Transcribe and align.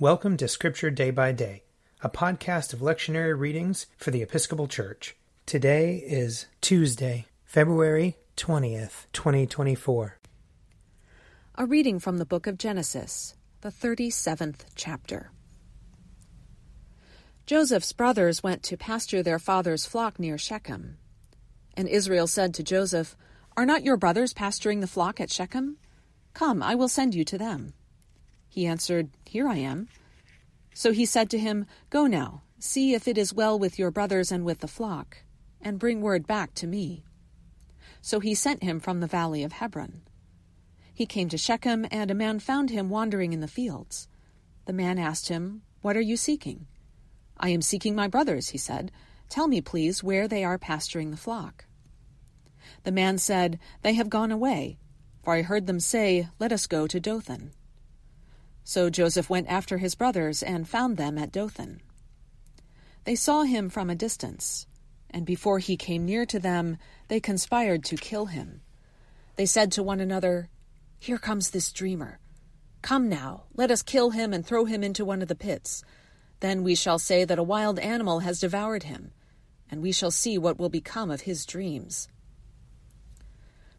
Welcome 0.00 0.36
to 0.36 0.46
Scripture 0.46 0.92
Day 0.92 1.10
by 1.10 1.32
Day, 1.32 1.64
a 2.02 2.08
podcast 2.08 2.72
of 2.72 2.78
lectionary 2.78 3.36
readings 3.36 3.86
for 3.96 4.12
the 4.12 4.22
Episcopal 4.22 4.68
Church. 4.68 5.16
Today 5.44 5.96
is 5.96 6.46
Tuesday, 6.60 7.26
February 7.44 8.16
20th, 8.36 9.06
2024. 9.12 10.18
A 11.56 11.66
reading 11.66 11.98
from 11.98 12.18
the 12.18 12.24
book 12.24 12.46
of 12.46 12.58
Genesis, 12.58 13.34
the 13.62 13.70
37th 13.70 14.66
chapter. 14.76 15.32
Joseph's 17.44 17.92
brothers 17.92 18.40
went 18.40 18.62
to 18.62 18.76
pasture 18.76 19.24
their 19.24 19.40
father's 19.40 19.84
flock 19.84 20.20
near 20.20 20.38
Shechem. 20.38 20.98
And 21.76 21.88
Israel 21.88 22.28
said 22.28 22.54
to 22.54 22.62
Joseph, 22.62 23.16
Are 23.56 23.66
not 23.66 23.82
your 23.82 23.96
brothers 23.96 24.32
pasturing 24.32 24.78
the 24.78 24.86
flock 24.86 25.20
at 25.20 25.32
Shechem? 25.32 25.78
Come, 26.34 26.62
I 26.62 26.76
will 26.76 26.86
send 26.86 27.16
you 27.16 27.24
to 27.24 27.36
them. 27.36 27.74
He 28.48 28.66
answered, 28.66 29.10
Here 29.24 29.48
I 29.48 29.56
am. 29.56 29.88
So 30.74 30.92
he 30.92 31.04
said 31.06 31.30
to 31.30 31.38
him, 31.38 31.66
Go 31.90 32.06
now, 32.06 32.42
see 32.58 32.94
if 32.94 33.08
it 33.08 33.18
is 33.18 33.34
well 33.34 33.58
with 33.58 33.78
your 33.78 33.90
brothers 33.90 34.30
and 34.30 34.44
with 34.44 34.60
the 34.60 34.68
flock, 34.68 35.18
and 35.60 35.78
bring 35.78 36.00
word 36.00 36.26
back 36.26 36.54
to 36.54 36.66
me. 36.66 37.04
So 38.00 38.20
he 38.20 38.34
sent 38.34 38.62
him 38.62 38.80
from 38.80 39.00
the 39.00 39.06
valley 39.06 39.42
of 39.42 39.52
Hebron. 39.52 40.02
He 40.94 41.06
came 41.06 41.28
to 41.28 41.38
Shechem, 41.38 41.86
and 41.90 42.10
a 42.10 42.14
man 42.14 42.38
found 42.38 42.70
him 42.70 42.90
wandering 42.90 43.32
in 43.32 43.40
the 43.40 43.48
fields. 43.48 44.08
The 44.66 44.72
man 44.72 44.98
asked 44.98 45.28
him, 45.28 45.62
What 45.80 45.96
are 45.96 46.00
you 46.00 46.16
seeking? 46.16 46.66
I 47.36 47.50
am 47.50 47.62
seeking 47.62 47.94
my 47.94 48.08
brothers, 48.08 48.48
he 48.48 48.58
said. 48.58 48.90
Tell 49.28 49.46
me, 49.46 49.60
please, 49.60 50.02
where 50.02 50.26
they 50.26 50.42
are 50.42 50.58
pasturing 50.58 51.10
the 51.10 51.16
flock. 51.16 51.66
The 52.84 52.92
man 52.92 53.18
said, 53.18 53.58
They 53.82 53.94
have 53.94 54.10
gone 54.10 54.32
away, 54.32 54.78
for 55.22 55.34
I 55.34 55.42
heard 55.42 55.66
them 55.66 55.80
say, 55.80 56.28
Let 56.38 56.52
us 56.52 56.66
go 56.66 56.86
to 56.86 56.98
Dothan. 56.98 57.52
So 58.68 58.90
Joseph 58.90 59.30
went 59.30 59.48
after 59.48 59.78
his 59.78 59.94
brothers 59.94 60.42
and 60.42 60.68
found 60.68 60.98
them 60.98 61.16
at 61.16 61.32
Dothan. 61.32 61.80
They 63.04 63.14
saw 63.14 63.44
him 63.44 63.70
from 63.70 63.88
a 63.88 63.94
distance, 63.94 64.66
and 65.08 65.24
before 65.24 65.58
he 65.58 65.78
came 65.78 66.04
near 66.04 66.26
to 66.26 66.38
them, 66.38 66.76
they 67.08 67.18
conspired 67.18 67.82
to 67.84 67.96
kill 67.96 68.26
him. 68.26 68.60
They 69.36 69.46
said 69.46 69.72
to 69.72 69.82
one 69.82 70.00
another, 70.00 70.50
Here 70.98 71.16
comes 71.16 71.48
this 71.48 71.72
dreamer. 71.72 72.18
Come 72.82 73.08
now, 73.08 73.44
let 73.54 73.70
us 73.70 73.80
kill 73.80 74.10
him 74.10 74.34
and 74.34 74.44
throw 74.44 74.66
him 74.66 74.84
into 74.84 75.02
one 75.02 75.22
of 75.22 75.28
the 75.28 75.34
pits. 75.34 75.82
Then 76.40 76.62
we 76.62 76.74
shall 76.74 76.98
say 76.98 77.24
that 77.24 77.38
a 77.38 77.42
wild 77.42 77.78
animal 77.78 78.18
has 78.18 78.38
devoured 78.38 78.82
him, 78.82 79.12
and 79.70 79.80
we 79.80 79.92
shall 79.92 80.10
see 80.10 80.36
what 80.36 80.58
will 80.58 80.68
become 80.68 81.10
of 81.10 81.22
his 81.22 81.46
dreams. 81.46 82.06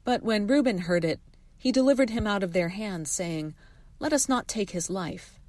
But 0.04 0.24
when 0.24 0.48
Reuben 0.48 0.80
heard 0.80 1.06
it, 1.06 1.20
he 1.60 1.72
delivered 1.72 2.10
him 2.10 2.26
out 2.26 2.42
of 2.42 2.54
their 2.54 2.70
hands, 2.70 3.12
saying, 3.12 3.54
let 4.00 4.14
us 4.14 4.30
not 4.30 4.48
take 4.48 4.72
his 4.72 4.90
life. 4.90 5.40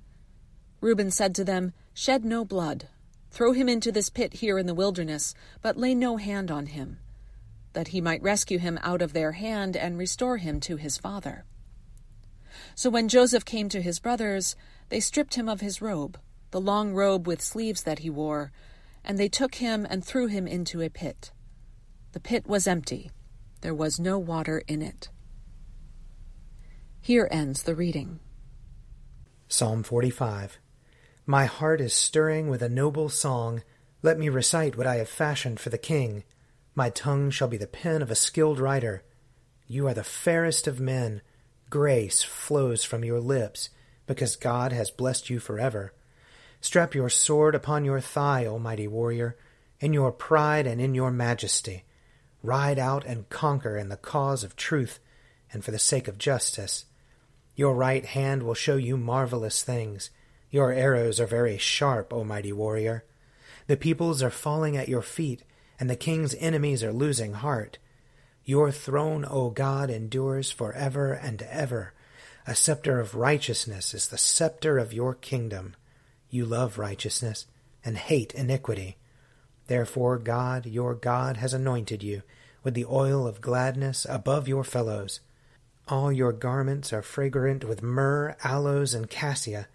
Reuben 0.80 1.10
said 1.10 1.34
to 1.36 1.44
them, 1.44 1.72
Shed 1.94 2.24
no 2.24 2.44
blood. 2.44 2.88
Throw 3.30 3.52
him 3.52 3.68
into 3.68 3.92
this 3.92 4.10
pit 4.10 4.34
here 4.34 4.58
in 4.58 4.66
the 4.66 4.74
wilderness, 4.74 5.34
but 5.62 5.76
lay 5.76 5.94
no 5.94 6.16
hand 6.16 6.50
on 6.50 6.66
him, 6.66 6.98
that 7.74 7.88
he 7.88 8.00
might 8.00 8.22
rescue 8.22 8.58
him 8.58 8.78
out 8.82 9.02
of 9.02 9.12
their 9.12 9.32
hand 9.32 9.76
and 9.76 9.96
restore 9.96 10.38
him 10.38 10.58
to 10.60 10.76
his 10.76 10.98
father. 10.98 11.44
So 12.74 12.90
when 12.90 13.08
Joseph 13.08 13.44
came 13.44 13.68
to 13.68 13.80
his 13.82 14.00
brothers, 14.00 14.56
they 14.88 14.98
stripped 14.98 15.36
him 15.36 15.48
of 15.48 15.60
his 15.60 15.80
robe, 15.80 16.18
the 16.50 16.60
long 16.60 16.92
robe 16.92 17.28
with 17.28 17.40
sleeves 17.40 17.84
that 17.84 18.00
he 18.00 18.10
wore, 18.10 18.50
and 19.04 19.16
they 19.16 19.28
took 19.28 19.56
him 19.56 19.86
and 19.88 20.04
threw 20.04 20.26
him 20.26 20.48
into 20.48 20.80
a 20.82 20.90
pit. 20.90 21.30
The 22.12 22.20
pit 22.20 22.48
was 22.48 22.66
empty, 22.66 23.12
there 23.60 23.74
was 23.74 24.00
no 24.00 24.18
water 24.18 24.62
in 24.66 24.82
it. 24.82 25.08
Here 27.00 27.28
ends 27.30 27.62
the 27.62 27.76
reading. 27.76 28.18
Psalm 29.52 29.82
45 29.82 30.60
My 31.26 31.46
heart 31.46 31.80
is 31.80 31.92
stirring 31.92 32.48
with 32.48 32.62
a 32.62 32.68
noble 32.68 33.08
song. 33.08 33.64
Let 34.00 34.16
me 34.16 34.28
recite 34.28 34.76
what 34.76 34.86
I 34.86 34.98
have 34.98 35.08
fashioned 35.08 35.58
for 35.58 35.70
the 35.70 35.76
king. 35.76 36.22
My 36.76 36.88
tongue 36.88 37.30
shall 37.30 37.48
be 37.48 37.56
the 37.56 37.66
pen 37.66 38.00
of 38.00 38.12
a 38.12 38.14
skilled 38.14 38.60
writer. 38.60 39.02
You 39.66 39.88
are 39.88 39.92
the 39.92 40.04
fairest 40.04 40.68
of 40.68 40.78
men. 40.78 41.20
Grace 41.68 42.22
flows 42.22 42.84
from 42.84 43.04
your 43.04 43.18
lips, 43.18 43.70
because 44.06 44.36
God 44.36 44.70
has 44.70 44.92
blessed 44.92 45.28
you 45.30 45.40
forever. 45.40 45.94
Strap 46.60 46.94
your 46.94 47.08
sword 47.08 47.56
upon 47.56 47.84
your 47.84 48.00
thigh, 48.00 48.46
O 48.46 48.56
mighty 48.56 48.86
warrior, 48.86 49.36
in 49.80 49.92
your 49.92 50.12
pride 50.12 50.68
and 50.68 50.80
in 50.80 50.94
your 50.94 51.10
majesty. 51.10 51.82
Ride 52.44 52.78
out 52.78 53.04
and 53.04 53.28
conquer 53.30 53.76
in 53.76 53.88
the 53.88 53.96
cause 53.96 54.44
of 54.44 54.54
truth 54.54 55.00
and 55.52 55.64
for 55.64 55.72
the 55.72 55.78
sake 55.80 56.06
of 56.06 56.18
justice. 56.18 56.84
Your 57.60 57.74
right 57.74 58.06
hand 58.06 58.42
will 58.42 58.54
show 58.54 58.76
you 58.76 58.96
marvelous 58.96 59.62
things. 59.62 60.08
Your 60.50 60.72
arrows 60.72 61.20
are 61.20 61.26
very 61.26 61.58
sharp, 61.58 62.10
O 62.10 62.24
mighty 62.24 62.54
warrior. 62.54 63.04
The 63.66 63.76
peoples 63.76 64.22
are 64.22 64.30
falling 64.30 64.78
at 64.78 64.88
your 64.88 65.02
feet, 65.02 65.42
and 65.78 65.90
the 65.90 65.94
king's 65.94 66.34
enemies 66.36 66.82
are 66.82 66.90
losing 66.90 67.34
heart. 67.34 67.76
Your 68.46 68.72
throne, 68.72 69.26
O 69.28 69.50
God, 69.50 69.90
endures 69.90 70.50
for 70.50 70.72
ever 70.72 71.12
and 71.12 71.42
ever. 71.42 71.92
A 72.46 72.54
scepter 72.54 72.98
of 72.98 73.14
righteousness 73.14 73.92
is 73.92 74.08
the 74.08 74.16
scepter 74.16 74.78
of 74.78 74.94
your 74.94 75.12
kingdom. 75.14 75.76
You 76.30 76.46
love 76.46 76.78
righteousness 76.78 77.44
and 77.84 77.98
hate 77.98 78.32
iniquity. 78.32 78.96
Therefore, 79.66 80.16
God, 80.16 80.64
your 80.64 80.94
God, 80.94 81.36
has 81.36 81.52
anointed 81.52 82.02
you 82.02 82.22
with 82.62 82.72
the 82.72 82.86
oil 82.86 83.26
of 83.26 83.42
gladness 83.42 84.06
above 84.08 84.48
your 84.48 84.64
fellows. 84.64 85.20
All 85.90 86.12
your 86.12 86.32
garments 86.32 86.92
are 86.92 87.02
fragrant 87.02 87.64
with 87.64 87.82
myrrh, 87.82 88.36
aloes, 88.44 88.94
and 88.94 89.10
cassia, 89.10 89.66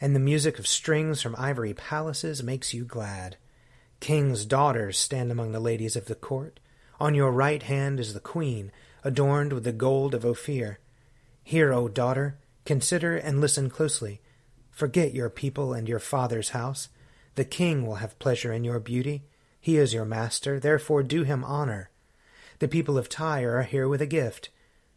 and 0.00 0.16
the 0.16 0.20
music 0.20 0.58
of 0.58 0.66
strings 0.66 1.22
from 1.22 1.36
ivory 1.38 1.74
palaces 1.74 2.42
makes 2.42 2.74
you 2.74 2.84
glad. 2.84 3.36
King's 4.00 4.44
daughters 4.44 4.98
stand 4.98 5.30
among 5.30 5.52
the 5.52 5.60
ladies 5.60 5.94
of 5.94 6.06
the 6.06 6.16
court. 6.16 6.58
On 6.98 7.14
your 7.14 7.30
right 7.30 7.62
hand 7.62 8.00
is 8.00 8.14
the 8.14 8.20
queen, 8.20 8.72
adorned 9.04 9.52
with 9.52 9.62
the 9.62 9.70
gold 9.70 10.12
of 10.12 10.24
Ophir. 10.24 10.80
Hear, 11.44 11.72
O 11.72 11.86
daughter, 11.86 12.36
consider 12.64 13.16
and 13.16 13.40
listen 13.40 13.70
closely. 13.70 14.20
Forget 14.72 15.14
your 15.14 15.30
people 15.30 15.72
and 15.72 15.88
your 15.88 16.00
father's 16.00 16.48
house. 16.48 16.88
The 17.36 17.44
king 17.44 17.86
will 17.86 17.96
have 17.96 18.18
pleasure 18.18 18.52
in 18.52 18.64
your 18.64 18.80
beauty. 18.80 19.22
He 19.60 19.76
is 19.76 19.94
your 19.94 20.04
master, 20.04 20.58
therefore 20.58 21.04
do 21.04 21.22
him 21.22 21.44
honor. 21.44 21.90
The 22.58 22.66
people 22.66 22.98
of 22.98 23.08
Tyre 23.08 23.58
are 23.58 23.62
here 23.62 23.86
with 23.86 24.02
a 24.02 24.06
gift. 24.06 24.48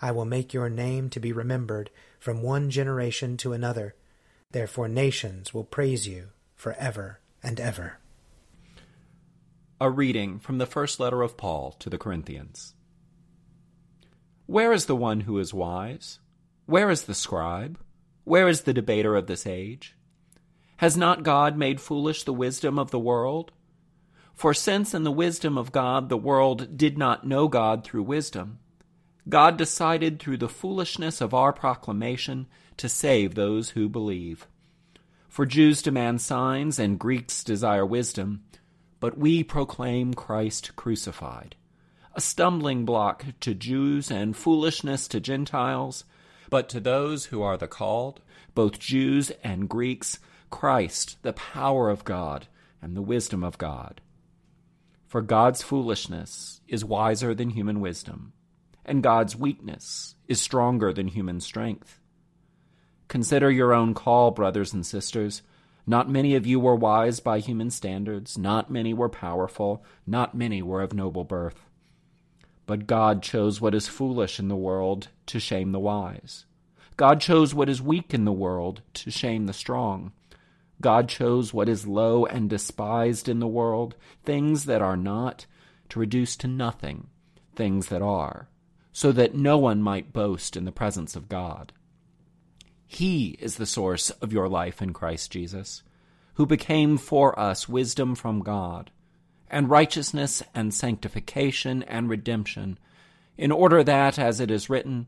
I 0.00 0.12
will 0.12 0.24
make 0.24 0.54
your 0.54 0.68
name 0.68 1.10
to 1.10 1.20
be 1.20 1.32
remembered 1.32 1.90
from 2.18 2.42
one 2.42 2.70
generation 2.70 3.36
to 3.38 3.52
another. 3.52 3.94
Therefore, 4.50 4.88
nations 4.88 5.52
will 5.52 5.64
praise 5.64 6.06
you 6.06 6.28
for 6.54 6.72
ever 6.74 7.20
and 7.42 7.60
ever. 7.60 7.98
A 9.80 9.90
reading 9.90 10.38
from 10.38 10.58
the 10.58 10.66
first 10.66 10.98
letter 10.98 11.22
of 11.22 11.36
Paul 11.36 11.72
to 11.78 11.90
the 11.90 11.98
Corinthians. 11.98 12.74
Where 14.46 14.72
is 14.72 14.86
the 14.86 14.96
one 14.96 15.20
who 15.20 15.38
is 15.38 15.52
wise? 15.52 16.20
Where 16.66 16.90
is 16.90 17.04
the 17.04 17.14
scribe? 17.14 17.78
Where 18.24 18.48
is 18.48 18.62
the 18.62 18.72
debater 18.72 19.14
of 19.14 19.26
this 19.26 19.46
age? 19.46 19.94
Has 20.78 20.96
not 20.96 21.22
God 21.22 21.56
made 21.56 21.80
foolish 21.80 22.24
the 22.24 22.32
wisdom 22.32 22.78
of 22.78 22.90
the 22.90 22.98
world? 22.98 23.52
For 24.34 24.54
since 24.54 24.94
in 24.94 25.02
the 25.02 25.10
wisdom 25.10 25.58
of 25.58 25.72
God 25.72 26.08
the 26.08 26.16
world 26.16 26.76
did 26.76 26.96
not 26.96 27.26
know 27.26 27.48
God 27.48 27.84
through 27.84 28.04
wisdom, 28.04 28.60
God 29.28 29.58
decided 29.58 30.18
through 30.18 30.38
the 30.38 30.48
foolishness 30.48 31.20
of 31.20 31.34
our 31.34 31.52
proclamation 31.52 32.46
to 32.78 32.88
save 32.88 33.34
those 33.34 33.70
who 33.70 33.88
believe. 33.88 34.46
For 35.28 35.44
Jews 35.44 35.82
demand 35.82 36.22
signs 36.22 36.78
and 36.78 36.98
Greeks 36.98 37.44
desire 37.44 37.84
wisdom, 37.84 38.44
but 39.00 39.18
we 39.18 39.44
proclaim 39.44 40.14
Christ 40.14 40.74
crucified, 40.76 41.56
a 42.14 42.20
stumbling 42.22 42.86
block 42.86 43.26
to 43.40 43.54
Jews 43.54 44.10
and 44.10 44.34
foolishness 44.34 45.06
to 45.08 45.20
Gentiles, 45.20 46.04
but 46.48 46.70
to 46.70 46.80
those 46.80 47.26
who 47.26 47.42
are 47.42 47.58
the 47.58 47.68
called, 47.68 48.20
both 48.54 48.78
Jews 48.78 49.30
and 49.44 49.68
Greeks, 49.68 50.18
Christ, 50.48 51.18
the 51.22 51.34
power 51.34 51.90
of 51.90 52.04
God 52.04 52.46
and 52.80 52.96
the 52.96 53.02
wisdom 53.02 53.44
of 53.44 53.58
God. 53.58 54.00
For 55.06 55.20
God's 55.20 55.62
foolishness 55.62 56.62
is 56.66 56.84
wiser 56.84 57.34
than 57.34 57.50
human 57.50 57.80
wisdom 57.80 58.32
and 58.88 59.02
God's 59.02 59.36
weakness 59.36 60.14
is 60.26 60.40
stronger 60.40 60.92
than 60.92 61.08
human 61.08 61.40
strength. 61.40 62.00
Consider 63.08 63.50
your 63.50 63.72
own 63.72 63.94
call, 63.94 64.30
brothers 64.30 64.72
and 64.72 64.84
sisters. 64.84 65.42
Not 65.86 66.10
many 66.10 66.34
of 66.34 66.46
you 66.46 66.60
were 66.60 66.74
wise 66.74 67.20
by 67.20 67.38
human 67.38 67.70
standards, 67.70 68.36
not 68.36 68.70
many 68.70 68.92
were 68.92 69.08
powerful, 69.08 69.82
not 70.06 70.34
many 70.34 70.60
were 70.60 70.82
of 70.82 70.92
noble 70.92 71.24
birth. 71.24 71.64
But 72.66 72.86
God 72.86 73.22
chose 73.22 73.60
what 73.60 73.74
is 73.74 73.88
foolish 73.88 74.38
in 74.38 74.48
the 74.48 74.56
world 74.56 75.08
to 75.26 75.40
shame 75.40 75.72
the 75.72 75.80
wise. 75.80 76.44
God 76.98 77.20
chose 77.20 77.54
what 77.54 77.70
is 77.70 77.80
weak 77.80 78.12
in 78.12 78.26
the 78.26 78.32
world 78.32 78.82
to 78.94 79.10
shame 79.10 79.46
the 79.46 79.54
strong. 79.54 80.12
God 80.80 81.08
chose 81.08 81.54
what 81.54 81.68
is 81.68 81.86
low 81.86 82.26
and 82.26 82.50
despised 82.50 83.28
in 83.28 83.40
the 83.40 83.46
world, 83.46 83.96
things 84.24 84.66
that 84.66 84.82
are 84.82 84.96
not, 84.96 85.46
to 85.88 85.98
reduce 85.98 86.36
to 86.36 86.46
nothing 86.46 87.06
things 87.56 87.88
that 87.88 88.02
are, 88.02 88.48
so 88.98 89.12
that 89.12 89.32
no 89.32 89.56
one 89.56 89.80
might 89.80 90.12
boast 90.12 90.56
in 90.56 90.64
the 90.64 90.72
presence 90.72 91.14
of 91.14 91.28
God. 91.28 91.72
He 92.84 93.36
is 93.38 93.54
the 93.54 93.64
source 93.64 94.10
of 94.10 94.32
your 94.32 94.48
life 94.48 94.82
in 94.82 94.92
Christ 94.92 95.30
Jesus, 95.30 95.84
who 96.34 96.46
became 96.46 96.98
for 96.98 97.38
us 97.38 97.68
wisdom 97.68 98.16
from 98.16 98.40
God, 98.40 98.90
and 99.48 99.70
righteousness 99.70 100.42
and 100.52 100.74
sanctification 100.74 101.84
and 101.84 102.10
redemption, 102.10 102.76
in 103.36 103.52
order 103.52 103.84
that, 103.84 104.18
as 104.18 104.40
it 104.40 104.50
is 104.50 104.68
written, 104.68 105.06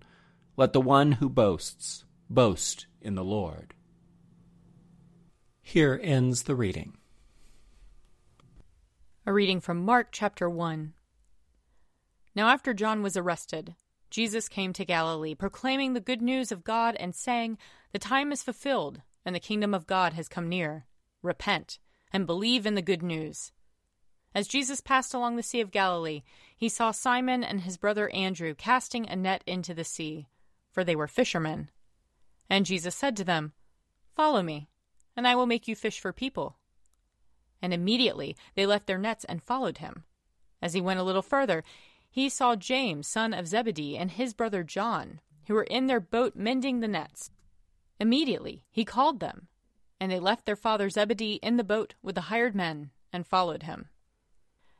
let 0.57 0.73
the 0.73 0.81
one 0.81 1.11
who 1.11 1.29
boasts 1.29 2.05
boast 2.29 2.87
in 3.01 3.17
the 3.17 3.25
Lord. 3.25 3.75
Here 5.63 5.99
ends 6.01 6.45
the 6.45 6.55
reading. 6.55 6.97
A 9.27 9.33
reading 9.33 9.61
from 9.61 9.85
Mark 9.85 10.11
chapter 10.13 10.49
1. 10.49 10.93
Now, 12.35 12.49
after 12.49 12.73
John 12.73 13.03
was 13.03 13.17
arrested, 13.17 13.75
Jesus 14.11 14.49
came 14.49 14.73
to 14.73 14.85
Galilee, 14.85 15.35
proclaiming 15.35 15.93
the 15.93 16.00
good 16.00 16.23
news 16.23 16.50
of 16.50 16.65
God 16.65 16.97
and 16.97 17.15
saying, 17.15 17.59
The 17.93 17.99
time 17.99 18.32
is 18.32 18.43
fulfilled, 18.43 19.03
and 19.25 19.35
the 19.35 19.41
kingdom 19.41 19.75
of 19.75 19.87
God 19.87 20.15
has 20.15 20.29
come 20.29 20.49
near. 20.49 20.87
Repent, 21.23 21.79
and 22.12 22.27
believe 22.27 22.67
in 22.67 22.75
the 22.75 22.82
good 22.82 23.03
news. 23.03 23.53
As 24.35 24.47
Jesus 24.47 24.81
passed 24.81 25.12
along 25.12 25.37
the 25.37 25.43
Sea 25.43 25.61
of 25.61 25.73
Galilee, 25.73 26.23
he 26.56 26.69
saw 26.69 26.93
Simon 26.93 27.43
and 27.43 27.62
his 27.62 27.77
brother 27.77 28.09
Andrew 28.11 28.55
casting 28.55 29.09
a 29.09 29.17
net 29.17 29.43
into 29.47 29.75
the 29.75 29.85
sea, 29.85 30.29
for 30.71 30.85
they 30.85 30.94
were 30.94 31.09
fishermen. 31.09 31.71
And 32.49 32.67
Jesus 32.67 32.94
said 32.94 33.17
to 33.17 33.25
them, 33.25 33.53
Follow 34.15 34.43
me, 34.43 34.69
and 35.17 35.26
I 35.26 35.35
will 35.35 35.47
make 35.47 35.67
you 35.67 35.75
fish 35.75 35.99
for 35.99 36.12
people. 36.12 36.56
And 37.61 37.75
immediately 37.75 38.37
they 38.55 38.67
left 38.67 38.87
their 38.87 38.99
nets 38.99 39.25
and 39.25 39.43
followed 39.43 39.79
him. 39.79 40.05
As 40.62 40.75
he 40.75 40.81
went 40.81 41.00
a 41.00 41.05
little 41.05 41.23
further, 41.23 41.65
he 42.11 42.29
saw 42.29 42.57
James, 42.57 43.07
son 43.07 43.33
of 43.33 43.47
Zebedee, 43.47 43.97
and 43.97 44.11
his 44.11 44.35
brother 44.35 44.62
John, 44.65 45.21
who 45.47 45.55
were 45.55 45.62
in 45.65 45.87
their 45.87 46.01
boat 46.01 46.35
mending 46.35 46.81
the 46.81 46.89
nets. 46.89 47.31
Immediately 47.99 48.65
he 48.71 48.85
called 48.85 49.21
them, 49.21 49.49
and 50.01 50.11
they 50.11 50.19
left 50.19 50.47
their 50.47 50.57
father 50.57 50.91
Zebedee 50.91 51.39
in 51.43 51.57
the 51.57 51.65
boat 51.65 51.95
with 52.03 52.17
the 52.17 52.23
hired 52.23 52.55
men 52.55 52.91
and 53.12 53.27
followed 53.27 53.62
him. 53.62 53.89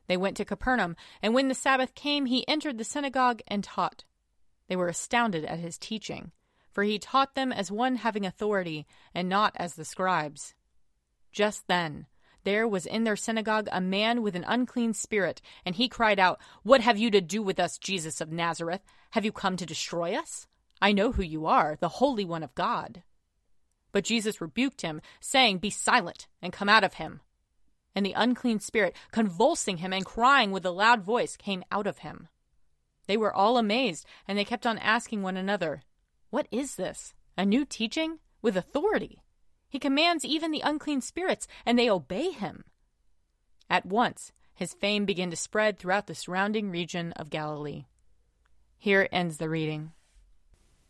They 0.07 0.17
went 0.17 0.37
to 0.39 0.45
Capernaum, 0.45 0.97
and 1.23 1.35
when 1.35 1.49
the 1.49 1.55
Sabbath 1.55 1.95
came, 1.95 2.27
he 2.27 2.49
entered 2.49 2.79
the 2.79 2.85
synagogue 2.85 3.43
and 3.47 3.63
taught. 3.63 4.05
They 4.67 4.75
were 4.75 4.89
astounded 4.89 5.45
at 5.45 5.61
his 5.61 5.79
teaching, 5.79 6.33
for 6.73 6.83
he 6.83 6.99
taught 6.99 7.35
them 7.35 7.53
as 7.53 7.71
one 7.71 7.97
having 7.97 8.27
authority, 8.27 8.87
and 9.15 9.29
not 9.29 9.53
as 9.57 9.75
the 9.75 9.85
scribes. 9.85 10.55
Just 11.31 11.69
then, 11.69 12.07
there 12.45 12.67
was 12.67 12.87
in 12.87 13.05
their 13.05 13.17
synagogue 13.17 13.69
a 13.71 13.81
man 13.81 14.23
with 14.23 14.35
an 14.35 14.45
unclean 14.47 14.95
spirit, 14.95 15.41
and 15.65 15.75
he 15.75 15.89
cried 15.89 16.19
out, 16.19 16.41
What 16.63 16.81
have 16.81 16.99
you 16.99 17.11
to 17.11 17.21
do 17.21 17.43
with 17.43 17.61
us, 17.61 17.79
Jesus 17.79 18.21
of 18.21 18.33
Nazareth? 18.33 18.83
Have 19.11 19.25
you 19.25 19.33
come 19.33 19.57
to 19.57 19.67
destroy 19.67 20.15
us? 20.15 20.47
I 20.81 20.93
know 20.93 21.13
who 21.13 21.23
you 21.23 21.47
are, 21.47 21.77
the 21.81 21.89
Holy 21.89 22.25
One 22.25 22.43
of 22.43 22.55
God. 22.55 23.03
But 23.93 24.05
Jesus 24.05 24.41
rebuked 24.41 24.83
him, 24.83 25.01
saying, 25.21 25.59
Be 25.59 25.71
silent, 25.71 26.27
and 26.41 26.53
come 26.53 26.69
out 26.69 26.85
of 26.85 26.95
him. 26.95 27.21
And 27.95 28.07
the 28.07 28.15
unclean 28.15 28.61
spirit, 28.61 28.95
convulsing 29.11 29.79
him 29.79 29.93
and 29.93 30.05
crying 30.05 30.53
with 30.53 30.65
a 30.65 30.71
loud 30.71 31.03
voice, 31.03 31.37
came 31.37 31.65
out 31.71 31.87
of 31.87 31.99
him. 31.99 32.29
They 33.07 33.17
were 33.17 33.35
all 33.35 33.59
amazed, 33.59 34.07
and 34.29 34.39
they 34.39 34.45
kept 34.45 34.67
on 34.67 34.79
asking 34.79 35.23
one 35.23 35.37
another, 35.37 35.83
What 36.31 36.47
is 36.51 36.77
this? 36.77 37.13
A 37.37 37.45
new 37.45 37.65
teaching? 37.65 38.21
With 38.43 38.57
authority? 38.57 39.23
He 39.71 39.79
commands 39.79 40.25
even 40.25 40.51
the 40.51 40.63
unclean 40.63 41.01
spirits, 41.01 41.47
and 41.65 41.79
they 41.79 41.89
obey 41.89 42.33
him. 42.33 42.65
At 43.71 43.87
once, 43.87 44.33
his 44.53 44.75
fame 44.75 45.07
began 45.07 45.31
to 45.31 45.37
spread 45.37 45.79
throughout 45.79 46.09
the 46.09 46.15
surrounding 46.15 46.71
region 46.71 47.13
of 47.13 47.31
Galilee. 47.31 47.85
Here 48.77 49.09
ends 49.13 49.37
the 49.37 49.49
reading. 49.49 49.93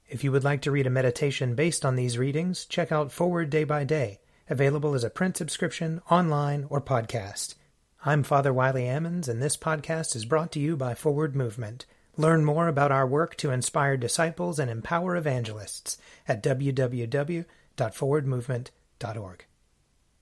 If 0.08 0.24
you 0.24 0.32
would 0.32 0.44
like 0.44 0.62
to 0.62 0.70
read 0.70 0.86
a 0.86 0.90
meditation 0.90 1.54
based 1.54 1.84
on 1.84 1.94
these 1.94 2.16
readings, 2.16 2.64
check 2.64 2.90
out 2.90 3.12
Forward 3.12 3.50
Day 3.50 3.64
by 3.64 3.84
Day, 3.84 4.20
available 4.48 4.94
as 4.94 5.04
a 5.04 5.10
print 5.10 5.36
subscription, 5.36 6.00
online, 6.10 6.66
or 6.70 6.80
podcast. 6.80 7.56
I'm 8.04 8.22
Father 8.22 8.52
Wiley 8.52 8.84
Ammons, 8.84 9.28
and 9.28 9.42
this 9.42 9.58
podcast 9.58 10.16
is 10.16 10.24
brought 10.24 10.52
to 10.52 10.58
you 10.58 10.74
by 10.74 10.94
Forward 10.94 11.36
Movement. 11.36 11.84
Learn 12.16 12.46
more 12.46 12.66
about 12.66 12.90
our 12.90 13.06
work 13.06 13.36
to 13.36 13.50
inspire 13.50 13.98
disciples 13.98 14.58
and 14.58 14.70
empower 14.70 15.16
evangelists 15.16 15.98
at 16.26 16.42
www 16.42 17.44
www.forwardmovement.org. 17.80 19.50